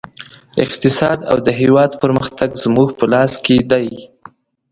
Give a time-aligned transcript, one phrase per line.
[0.65, 3.87] اقتصاد او د هېواد پرمختګ زموږ په لاس کې دی